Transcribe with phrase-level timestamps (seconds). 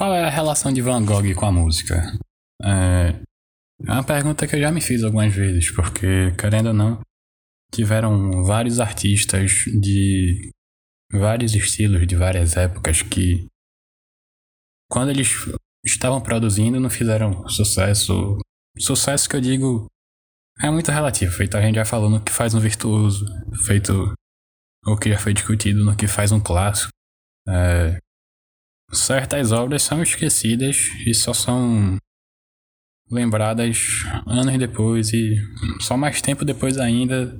[0.00, 2.00] qual é a relação de Van Gogh com a música?
[2.62, 3.20] É,
[3.86, 7.02] é uma pergunta que eu já me fiz algumas vezes, porque, querendo ou não,
[7.70, 10.52] tiveram vários artistas de
[11.12, 13.46] vários estilos, de várias épocas, que,
[14.90, 15.34] quando eles
[15.84, 18.38] estavam produzindo, não fizeram sucesso.
[18.78, 19.86] Sucesso que eu digo
[20.62, 23.26] é muito relativo, feito a gente já falou no que faz um virtuoso,
[23.66, 24.14] feito
[24.86, 26.90] o que já foi discutido no que faz um clássico.
[27.46, 27.98] É,
[28.92, 31.96] certas obras são esquecidas e só são
[33.10, 35.36] lembradas anos depois e
[35.80, 37.36] só mais tempo depois ainda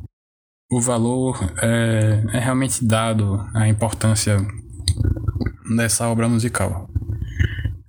[0.70, 4.38] o valor é, é realmente dado à importância
[5.76, 6.88] dessa obra musical.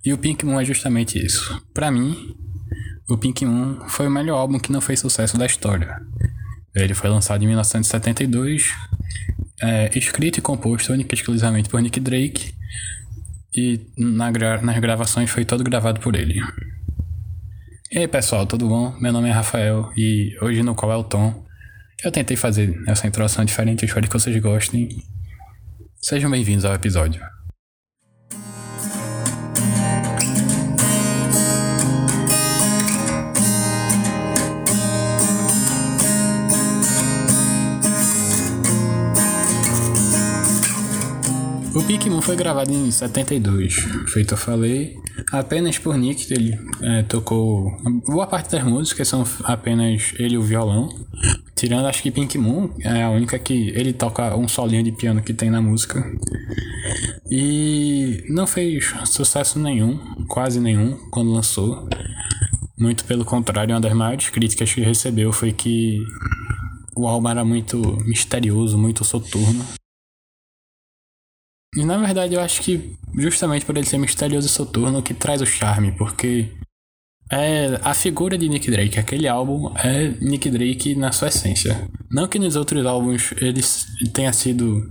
[0.04, 1.64] E o Pink Moon é justamente isso.
[1.72, 2.34] Para mim,
[3.08, 6.00] o Pink Moon foi o melhor álbum que não fez sucesso da história.
[6.74, 8.68] Ele foi lançado em 1972,
[9.62, 12.52] é, escrito e composto única e exclusivamente por Nick Drake,
[13.54, 16.40] e na gra nas gravações foi todo gravado por ele.
[17.90, 18.96] E aí pessoal, tudo bom?
[19.00, 21.42] Meu nome é Rafael e hoje no Qual é o Tom
[22.02, 24.88] eu tentei fazer essa introdução diferente, espero que vocês gostem.
[26.00, 27.22] Sejam bem-vindos ao episódio.
[41.74, 43.74] O Pink Moon foi gravado em 72,
[44.08, 44.94] feito eu falei,
[45.32, 47.74] apenas por Nick, ele é, tocou...
[48.06, 50.90] Boa parte das músicas são apenas ele e o violão,
[51.56, 55.22] tirando acho que Pink Moon, é a única que ele toca um solinho de piano
[55.22, 56.04] que tem na música.
[57.30, 61.88] E não fez sucesso nenhum, quase nenhum, quando lançou.
[62.78, 66.04] Muito pelo contrário, uma das maiores críticas que recebeu foi que
[66.94, 69.64] o álbum era muito misterioso, muito soturno.
[71.74, 75.40] E na verdade eu acho que justamente por ele ser misterioso e soturno que traz
[75.40, 76.50] o charme, porque
[77.30, 81.88] é a figura de Nick Drake, aquele álbum é Nick Drake na sua essência.
[82.10, 83.62] Não que nos outros álbuns ele
[84.12, 84.82] tenha sido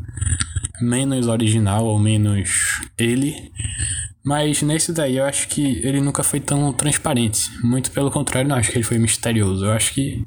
[0.81, 2.49] menos original ou menos
[2.97, 3.51] ele,
[4.23, 7.49] mas nesse daí eu acho que ele nunca foi tão transparente.
[7.63, 9.65] Muito pelo contrário, não acho que ele foi misterioso.
[9.65, 10.23] Eu acho que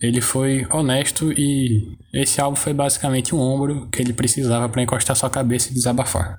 [0.00, 5.16] ele foi honesto e esse álbum foi basicamente um ombro que ele precisava para encostar
[5.16, 6.38] sua cabeça e desabafar.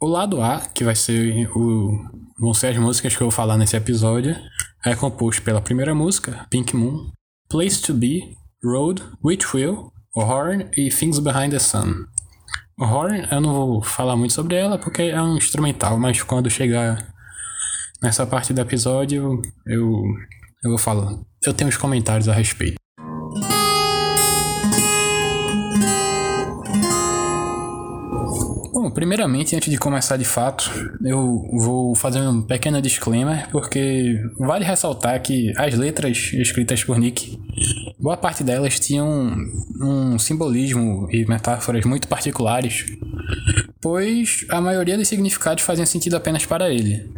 [0.00, 3.58] O lado A, que vai ser o vão ser as músicas que eu vou falar
[3.58, 4.34] nesse episódio,
[4.84, 7.10] é composto pela primeira música, Pink Moon,
[7.50, 8.34] Place to Be,
[8.64, 12.06] Road, Which Will, Horn e Things Behind the Sun.
[12.78, 17.12] Horn eu não vou falar muito sobre ela porque é um instrumental, mas quando chegar
[18.02, 20.02] nessa parte do episódio eu,
[20.64, 22.76] eu vou falar eu tenho uns comentários a respeito.
[28.72, 30.70] Bom, primeiramente, antes de começar de fato,
[31.04, 37.38] eu vou fazer um pequeno disclaimer, porque vale ressaltar que as letras escritas por Nick,
[37.98, 39.34] boa parte delas tinham
[39.80, 42.86] um simbolismo e metáforas muito particulares,
[43.80, 47.10] pois a maioria dos significados faziam sentido apenas para ele.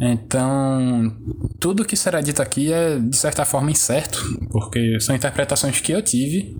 [0.00, 1.16] Então,
[1.60, 4.18] tudo que será dito aqui é de certa forma incerto,
[4.50, 6.56] porque são interpretações que eu tive,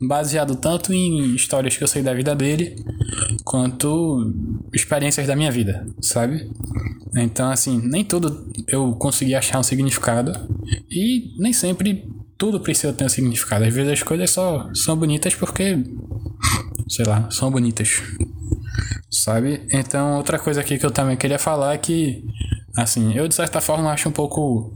[0.00, 2.74] baseado tanto em histórias que eu sei da vida dele,
[3.44, 4.32] quanto
[4.72, 6.50] experiências da minha vida, sabe?
[7.14, 10.32] Então, assim, nem tudo eu consegui achar um significado
[10.90, 12.08] e nem sempre
[12.38, 13.64] tudo precisa ter um significado.
[13.64, 15.84] Às vezes as coisas só são bonitas porque,
[16.88, 18.02] sei lá, são bonitas,
[19.10, 19.66] sabe?
[19.70, 22.24] Então, outra coisa aqui que eu também queria falar é que
[22.76, 24.72] Assim, eu de certa forma acho um pouco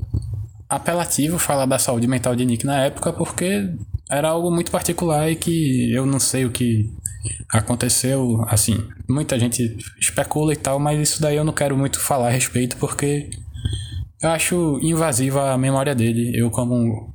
[0.68, 3.70] apelativo falar da saúde mental de Nick na época, porque
[4.10, 6.92] era algo muito particular e que eu não sei o que
[7.50, 8.44] aconteceu.
[8.48, 12.32] Assim, muita gente especula e tal, mas isso daí eu não quero muito falar a
[12.32, 13.30] respeito, porque
[14.20, 17.14] eu acho invasiva a memória dele, eu como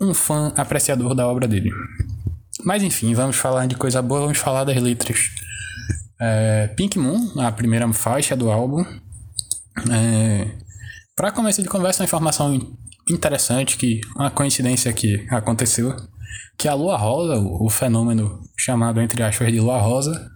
[0.00, 1.70] um fã apreciador da obra dele.
[2.64, 5.30] Mas enfim, vamos falar de coisa boa, vamos falar das letras.
[6.20, 8.84] É, Pink Moon, a primeira faixa do álbum,
[9.90, 10.46] é,
[11.16, 12.76] para começo de conversa, uma informação
[13.08, 15.94] interessante, que uma coincidência que aconteceu,
[16.56, 20.30] que a lua rosa, o, o fenômeno chamado entre aspas de lua rosa,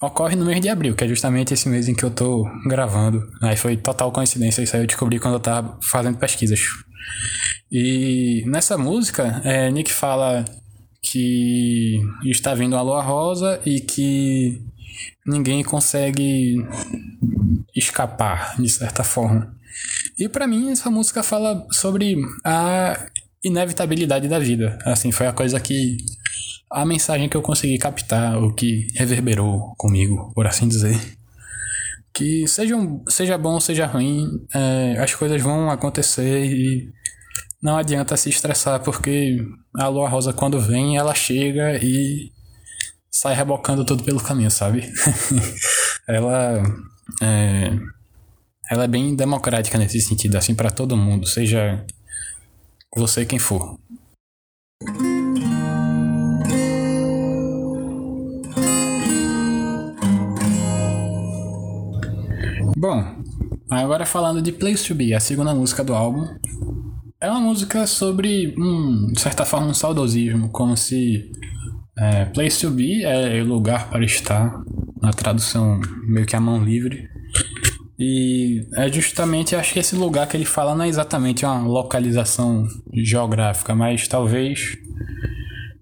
[0.00, 3.22] ocorre no mês de abril, que é justamente esse mês em que eu tô gravando.
[3.42, 6.60] Aí foi total coincidência, isso aí eu descobri quando eu tava fazendo pesquisas.
[7.70, 10.44] E nessa música, é, Nick fala
[11.02, 14.62] que está vindo a lua rosa e que
[15.26, 16.56] ninguém consegue
[17.74, 19.54] escapar, de certa forma.
[20.18, 23.06] E para mim, essa música fala sobre a
[23.42, 24.78] inevitabilidade da vida.
[24.84, 25.96] Assim, foi a coisa que.
[26.70, 30.98] A mensagem que eu consegui captar, o que reverberou comigo, por assim dizer.
[32.12, 32.76] que seja,
[33.08, 36.92] seja bom, seja ruim, é, as coisas vão acontecer e
[37.62, 39.38] não adianta se estressar, porque
[39.76, 42.30] a lua rosa, quando vem, ela chega e
[43.10, 44.92] sai rebocando tudo pelo caminho, sabe?
[46.06, 46.62] ela
[47.22, 47.70] é,
[48.70, 51.84] ela é bem democrática nesse sentido, assim, para todo mundo, seja
[52.96, 53.78] você quem for.
[62.76, 63.02] Bom,
[63.70, 66.26] agora falando de Place to Be, a segunda música do álbum.
[67.20, 71.32] É uma música sobre, um, de certa forma, um saudosismo, como se
[71.96, 74.62] é, Place to Be é lugar para estar,
[75.04, 77.08] na tradução meio que a mão livre.
[77.98, 82.66] E é justamente, acho que esse lugar que ele fala não é exatamente uma localização
[82.92, 84.76] geográfica, mas talvez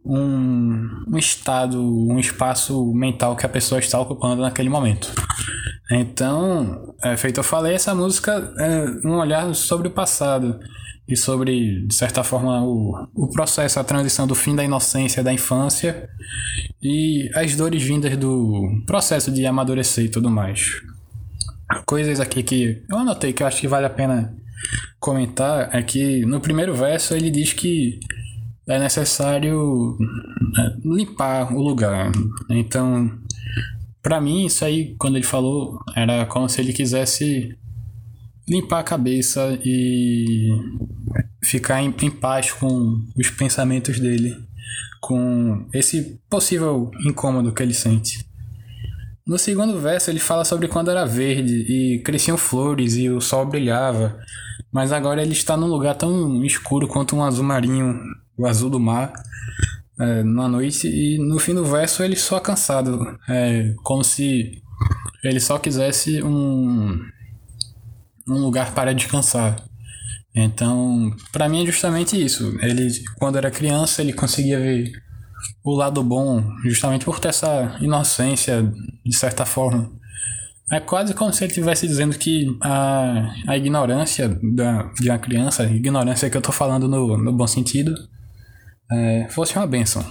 [0.04, 5.10] um, um estado, um espaço mental que a pessoa está ocupando naquele momento.
[5.90, 10.58] Então, é, feito eu falei, essa música é um olhar sobre o passado
[11.08, 15.32] e sobre, de certa forma, o, o processo, a transição do fim da inocência da
[15.32, 16.08] infância
[16.82, 20.80] e as dores vindas do processo de amadurecer e tudo mais.
[21.84, 24.34] Coisas aqui que eu anotei que eu acho que vale a pena
[25.00, 27.98] comentar é que no primeiro verso ele diz que
[28.68, 29.98] é necessário
[30.58, 32.12] é, limpar o lugar.
[32.48, 33.10] Então,
[34.02, 37.56] para mim, isso aí, quando ele falou, era como se ele quisesse
[38.48, 40.48] limpar a cabeça e
[41.44, 44.36] ficar em, em paz com os pensamentos dele,
[45.00, 48.26] com esse possível incômodo que ele sente.
[49.24, 53.46] No segundo verso, ele fala sobre quando era verde e cresciam flores e o sol
[53.46, 54.18] brilhava,
[54.72, 58.00] mas agora ele está num lugar tão escuro quanto um azul marinho,
[58.36, 59.12] o azul do mar
[60.02, 64.60] é, na noite e no fim do verso ele só cansado, é, como se
[65.22, 66.98] ele só quisesse um,
[68.28, 69.62] um lugar para descansar.
[70.34, 72.56] Então, para mim é justamente isso.
[72.60, 74.90] Ele, quando era criança, ele conseguia ver
[75.62, 78.72] o lado bom, justamente por ter essa inocência,
[79.04, 79.92] de certa forma.
[80.70, 85.64] É quase como se ele estivesse dizendo que a, a ignorância da, de uma criança,
[85.64, 87.94] ignorância que eu estou falando no, no bom sentido,
[88.92, 90.04] é, fosse uma bênção.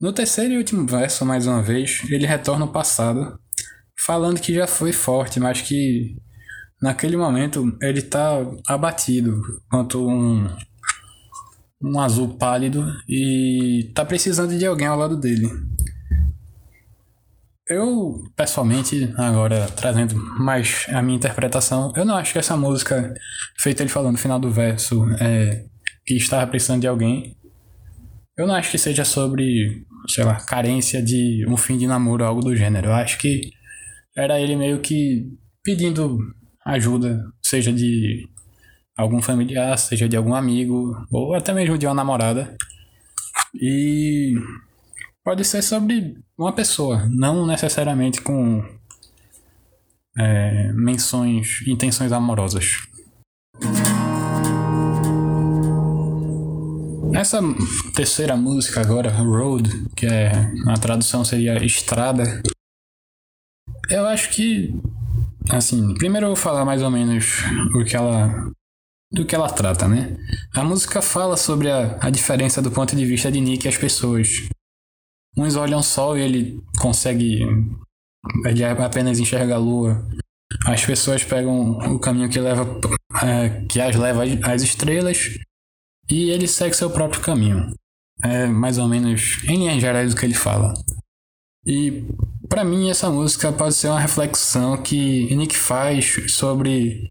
[0.00, 3.38] No terceiro e último verso, mais uma vez, ele retorna ao passado,
[3.96, 6.16] falando que já foi forte, mas que
[6.82, 8.36] naquele momento ele está
[8.66, 9.40] abatido
[9.70, 10.46] quanto um,
[11.82, 15.48] um azul pálido e está precisando de alguém ao lado dele.
[17.66, 23.14] Eu, pessoalmente, agora trazendo mais a minha interpretação, eu não acho que essa música,
[23.58, 25.64] feita ele falando no final do verso, é,
[26.04, 27.36] que estava precisando de alguém.
[28.36, 32.28] Eu não acho que seja sobre, sei lá, carência de um fim de namoro ou
[32.28, 32.88] algo do gênero.
[32.88, 33.50] Eu acho que
[34.16, 35.26] era ele meio que
[35.62, 36.18] pedindo
[36.64, 38.28] ajuda, seja de
[38.96, 42.56] algum familiar, seja de algum amigo, ou até mesmo de uma namorada.
[43.54, 44.34] E
[45.24, 48.62] pode ser sobre uma pessoa, não necessariamente com
[50.18, 52.66] é, menções, intenções amorosas.
[57.14, 57.40] Essa
[57.94, 60.32] terceira música agora, Road, que é
[60.66, 62.42] a tradução seria estrada,
[63.88, 64.74] eu acho que
[65.48, 67.26] assim, primeiro eu vou falar mais ou menos
[67.72, 68.50] o que ela
[69.12, 70.16] do que ela trata, né?
[70.52, 73.78] A música fala sobre a, a diferença do ponto de vista de Nick e as
[73.78, 74.48] pessoas.
[75.36, 77.44] Uns olham o sol e ele consegue
[78.44, 80.04] ele apenas enxerga a lua.
[80.66, 82.66] As pessoas pegam o caminho que leva
[83.22, 85.28] é, que as leva às estrelas
[86.10, 87.74] e ele segue seu próprio caminho.
[88.22, 90.72] É mais ou menos em linhas gerais o que ele fala.
[91.66, 92.04] E
[92.48, 97.08] para mim essa música pode ser uma reflexão que Nick faz sobre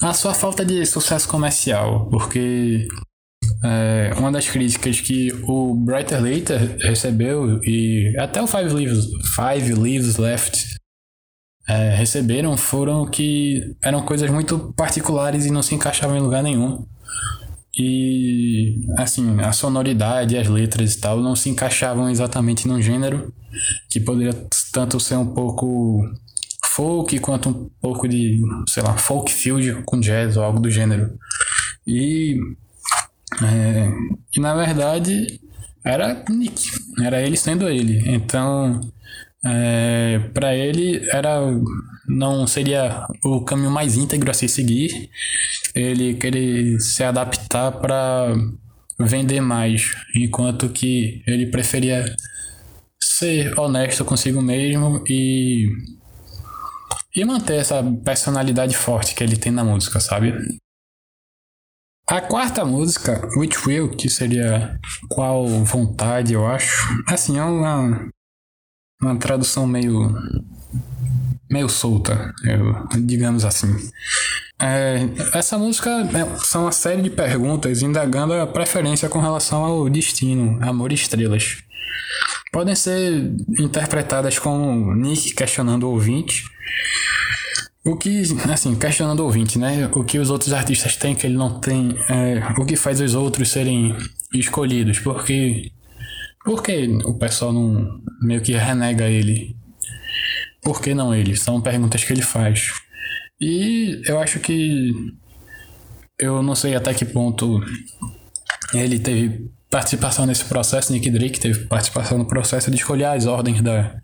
[0.00, 2.86] a sua falta de sucesso comercial, porque
[3.64, 9.74] é, uma das críticas que o Brighter Later recebeu e até o Five Leaves, Five
[9.74, 10.76] Leaves Left
[11.68, 16.86] é, receberam foram que eram coisas muito particulares e não se encaixavam em lugar nenhum.
[17.78, 23.32] E, assim, a sonoridade, as letras e tal não se encaixavam exatamente num gênero
[23.90, 24.34] que poderia
[24.72, 26.02] tanto ser um pouco
[26.64, 31.18] folk quanto um pouco de, sei lá, folk field com jazz ou algo do gênero.
[31.86, 32.38] E,
[33.42, 33.90] é,
[34.34, 35.40] e na verdade
[35.84, 36.68] era Nick,
[37.00, 38.02] era ele sendo ele.
[38.06, 38.80] Então,
[39.44, 41.40] é, para ele era
[42.08, 45.10] não seria o caminho mais íntegro a se seguir.
[45.74, 48.34] Ele querer se adaptar para
[48.98, 52.14] vender mais, enquanto que ele preferia
[53.02, 55.68] ser honesto consigo mesmo e
[57.14, 60.34] e manter essa personalidade forte que ele tem na música, sabe?
[62.08, 64.78] A quarta música, Which Will, que seria
[65.08, 66.86] Qual Vontade, eu acho.
[67.08, 68.08] Assim, é uma,
[69.00, 70.14] uma tradução meio.
[71.50, 73.74] meio solta, eu, digamos assim.
[74.58, 79.88] É, essa música é, são uma série de perguntas indagando a preferência com relação ao
[79.90, 81.58] destino, amor e estrelas.
[82.50, 86.44] Podem ser interpretadas como Nick questionando o ouvinte.
[87.84, 89.88] O que, assim, questionando o ouvinte, né?
[89.92, 91.94] O que os outros artistas têm que ele não tem.
[92.08, 93.94] É, o que faz os outros serem
[94.34, 94.98] escolhidos.
[94.98, 95.70] Porque.
[96.46, 99.56] Por que o pessoal não meio que renega ele?
[100.62, 101.36] Por que não ele?
[101.36, 102.70] São perguntas que ele faz.
[103.40, 104.92] E eu acho que.
[106.16, 107.60] Eu não sei até que ponto
[108.72, 113.60] ele teve participação nesse processo, Nick Drake teve participação no processo de escolher as ordens
[113.60, 113.96] da,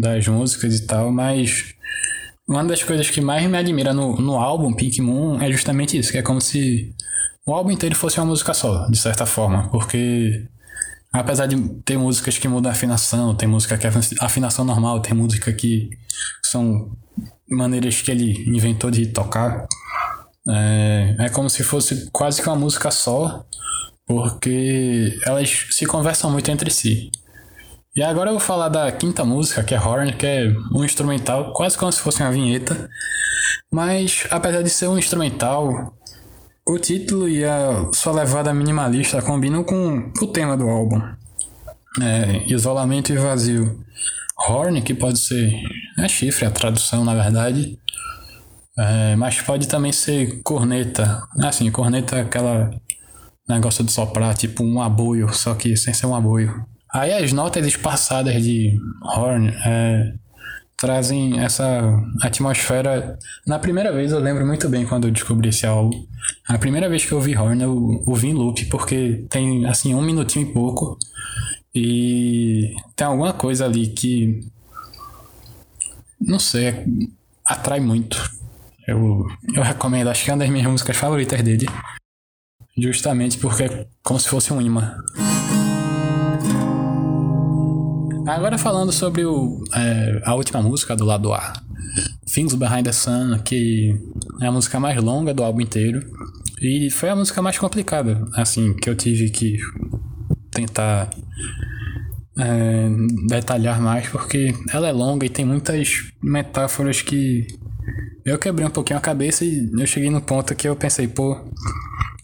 [0.00, 1.74] das músicas e tal, mas
[2.48, 6.10] uma das coisas que mais me admira no, no álbum Pink Moon é justamente isso,
[6.10, 6.94] que é como se
[7.46, 10.48] o álbum inteiro fosse uma música só, de certa forma, porque
[11.12, 13.90] apesar de ter músicas que mudam a afinação, tem música que é
[14.20, 15.90] afinação normal, tem música que
[16.42, 16.96] são
[17.48, 19.66] maneiras que ele inventou de tocar,
[20.48, 23.44] é, é como se fosse quase que uma música só,
[24.06, 27.10] porque elas se conversam muito entre si.
[27.94, 31.52] E agora eu vou falar da quinta música, que é Horn, que é um instrumental,
[31.52, 32.88] quase como se fosse uma vinheta.
[33.70, 35.94] Mas, apesar de ser um instrumental,
[36.66, 41.00] o título e a sua levada minimalista combinam com o tema do álbum.
[42.00, 43.84] É, isolamento e vazio.
[44.48, 45.52] Horn, que pode ser
[45.98, 47.78] é chifre, a tradução na verdade.
[48.78, 51.22] É, mas pode também ser corneta.
[51.42, 52.70] Assim, corneta é aquela
[53.48, 56.64] negócio de soprar, tipo um aboio, só que sem ser um aboio.
[56.92, 58.76] Aí as notas espaçadas de
[59.16, 60.12] Horn é,
[60.80, 63.18] trazem essa atmosfera.
[63.46, 66.06] Na primeira vez eu lembro muito bem quando eu descobri esse álbum.
[66.48, 70.00] A primeira vez que eu vi Horn eu ouvi em loop, porque tem assim um
[70.00, 70.98] minutinho e pouco.
[71.74, 74.40] E tem alguma coisa ali que.
[76.18, 76.84] Não sei,
[77.44, 78.18] atrai muito.
[78.88, 81.66] Eu, eu recomendo, acho que é uma das minhas músicas favoritas dele.
[82.76, 84.96] Justamente porque é como se fosse um imã.
[88.30, 91.52] Agora falando sobre o, é, a última música do lado A.
[92.32, 93.98] Things Behind the Sun, que
[94.40, 96.00] é a música mais longa do álbum inteiro.
[96.62, 99.58] E foi a música mais complicada, assim, que eu tive que
[100.48, 101.10] tentar
[102.38, 102.88] é,
[103.26, 107.48] detalhar mais, porque ela é longa e tem muitas metáforas que
[108.24, 111.36] eu quebrei um pouquinho a cabeça e eu cheguei no ponto que eu pensei, pô,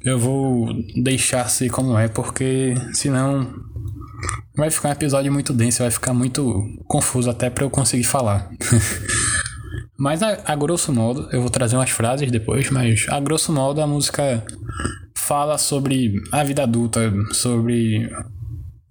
[0.04, 0.68] eu vou
[1.02, 3.66] deixar ser como é, porque senão
[4.56, 8.50] vai ficar um episódio muito denso, vai ficar muito confuso até para eu conseguir falar.
[9.98, 13.80] mas a, a, grosso modo, eu vou trazer umas frases depois, mas a grosso modo
[13.80, 14.44] a música
[15.14, 18.10] fala sobre a vida adulta, sobre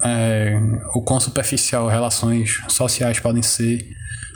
[0.03, 0.55] é,
[0.93, 3.87] o quão superficial relações sociais podem ser,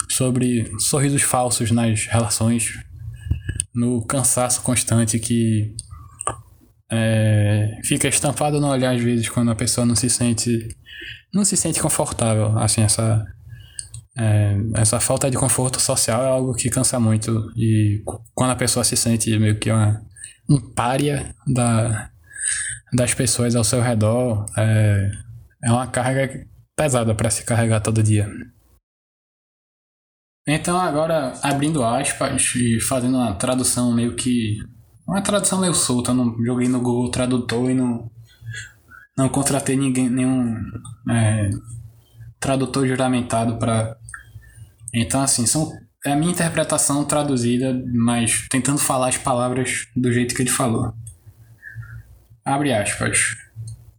[0.10, 2.74] sobre sorrisos falsos nas relações,
[3.74, 5.76] no cansaço constante que
[6.92, 10.76] é, fica estampado no olhar às vezes quando a pessoa não se sente
[11.34, 13.26] não se sente confortável assim essa
[14.18, 18.04] é, essa falta de conforto social é algo que cansa muito e
[18.34, 20.02] quando a pessoa se sente meio que uma,
[20.50, 22.10] um pária da,
[22.94, 25.12] das pessoas ao seu redor é,
[25.64, 28.28] é uma carga pesada para se carregar todo dia.
[30.48, 34.58] Então agora abrindo aspas e fazendo uma tradução meio que
[35.10, 38.10] uma tradução meio solta, não joguei no Google Tradutor e não,
[39.18, 40.56] não contratei ninguém, nenhum
[41.10, 41.50] é,
[42.40, 43.98] tradutor juramentado para.
[44.94, 45.72] Então, assim, são,
[46.06, 50.94] é a minha interpretação traduzida, mas tentando falar as palavras do jeito que ele falou.
[52.46, 53.36] Abre aspas.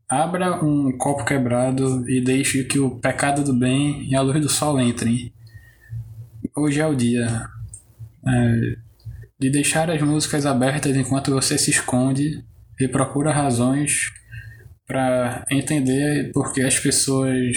[0.09, 4.49] Abra um copo quebrado e deixe que o pecado do bem e a luz do
[4.49, 5.33] sol entrem.
[6.57, 7.49] Hoje é o dia.
[8.26, 8.89] É,
[9.40, 12.44] de deixar as músicas abertas enquanto você se esconde
[12.78, 14.11] e procura razões
[14.87, 17.56] para entender por que as pessoas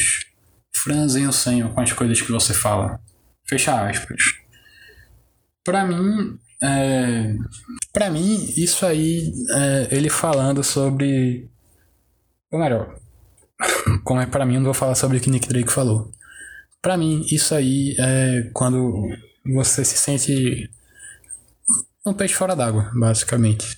[0.83, 2.99] franzem o senho com as coisas que você fala.
[3.47, 4.21] Fecha aspas.
[5.63, 7.35] Para mim, é,
[7.91, 11.49] para mim isso aí é ele falando sobre,
[12.51, 12.97] ou melhor,
[14.05, 16.11] como é para mim, não vou falar sobre o que Nick Drake falou.
[16.81, 19.07] Para mim isso aí é quando
[19.45, 20.69] você se sente
[22.05, 23.77] um peixe fora d'água, basicamente.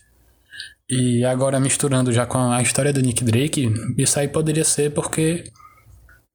[0.90, 5.44] E agora misturando já com a história do Nick Drake, isso aí poderia ser porque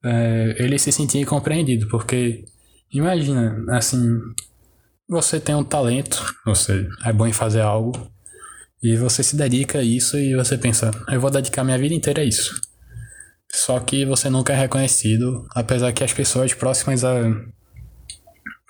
[0.03, 2.43] é, ele se sentia incompreendido, porque
[2.91, 4.19] imagina, assim,
[5.07, 8.11] você tem um talento, você é bom em fazer algo,
[8.83, 12.21] e você se dedica a isso e você pensa, eu vou dedicar minha vida inteira
[12.21, 12.59] a isso.
[13.51, 17.11] Só que você nunca é reconhecido, apesar que as pessoas próximas a,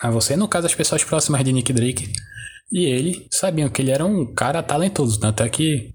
[0.01, 2.11] a você, no caso as pessoas próximas de Nick Drake
[2.71, 5.93] e ele, sabiam que ele era um cara talentoso, até que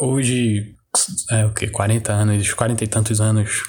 [0.00, 0.74] hoje,
[1.30, 3.62] é o que, 40 anos, 40 e tantos anos,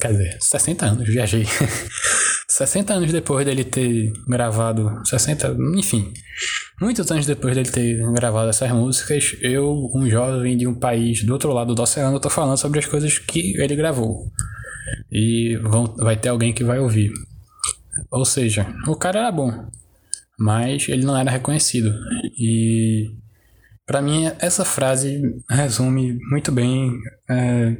[0.00, 1.46] quer dizer, 60 anos, viajei.
[2.48, 6.12] 60 anos depois dele ter gravado, 60, enfim,
[6.80, 11.32] muitos anos depois dele ter gravado essas músicas, eu, um jovem de um país do
[11.32, 14.30] outro lado do oceano, tô falando sobre as coisas que ele gravou.
[15.10, 17.12] E vão, vai ter alguém que vai ouvir.
[18.10, 19.68] Ou seja, o cara era bom,
[20.38, 21.92] mas ele não era reconhecido.
[22.38, 23.14] E
[23.86, 26.92] para mim essa frase resume muito bem.
[27.28, 27.76] É,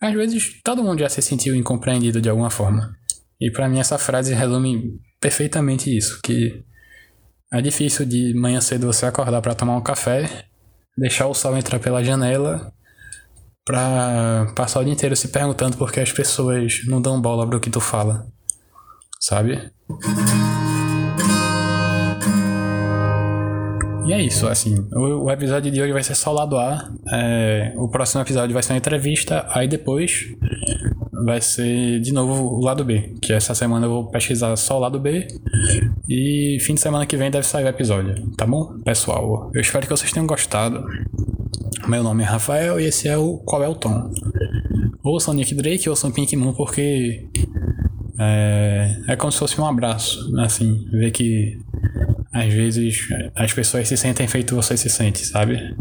[0.00, 2.94] às vezes todo mundo já se sentiu incompreendido de alguma forma.
[3.40, 6.64] E para mim essa frase resume perfeitamente isso, que
[7.52, 10.46] é difícil de manhã cedo você acordar para tomar um café,
[10.96, 12.72] deixar o sol entrar pela janela,
[13.64, 17.60] para passar o dia inteiro se perguntando por que as pessoas não dão bola pro
[17.60, 18.26] que tu fala.
[19.24, 19.58] Sabe?
[24.06, 27.72] E é isso, assim, o, o, episódio de hoje vai ser só lado A, é,
[27.74, 30.26] o próximo episódio vai ser uma entrevista, aí depois
[31.24, 34.80] vai ser de novo o lado B, que essa semana eu vou pesquisar só o
[34.80, 35.26] lado B
[36.06, 38.78] e fim de semana que vem deve sair o episódio, tá bom?
[38.84, 40.84] Pessoal, eu espero que vocês tenham gostado.
[41.88, 44.10] Meu nome é Rafael e esse é o Qual é o Tom?
[45.02, 47.26] Ouçam Nick Drake, ouçam Pink Moon porque
[48.18, 51.58] é, é como se fosse um abraço, assim, ver que
[52.32, 55.74] às vezes as pessoas se sentem feito você se sente, sabe?